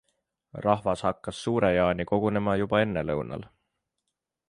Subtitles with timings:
[0.65, 3.49] Rahvas hakkas Suure-Jaani kogunema juba ennelõunal.